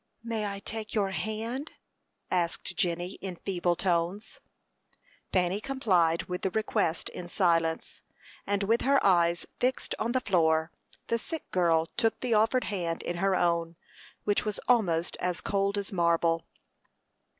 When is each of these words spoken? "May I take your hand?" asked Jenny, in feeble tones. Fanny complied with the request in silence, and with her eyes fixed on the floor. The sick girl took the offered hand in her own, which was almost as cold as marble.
"May 0.23 0.47
I 0.47 0.57
take 0.57 0.95
your 0.95 1.11
hand?" 1.11 1.73
asked 2.31 2.75
Jenny, 2.75 3.19
in 3.21 3.35
feeble 3.35 3.75
tones. 3.75 4.39
Fanny 5.31 5.61
complied 5.61 6.23
with 6.23 6.41
the 6.41 6.49
request 6.49 7.09
in 7.09 7.29
silence, 7.29 8.01
and 8.47 8.63
with 8.63 8.81
her 8.81 8.99
eyes 9.05 9.45
fixed 9.59 9.93
on 9.99 10.13
the 10.13 10.19
floor. 10.19 10.71
The 11.05 11.19
sick 11.19 11.51
girl 11.51 11.85
took 11.97 12.19
the 12.21 12.33
offered 12.33 12.63
hand 12.63 13.03
in 13.03 13.17
her 13.17 13.35
own, 13.35 13.75
which 14.23 14.43
was 14.43 14.59
almost 14.67 15.17
as 15.19 15.39
cold 15.39 15.77
as 15.77 15.91
marble. 15.91 16.47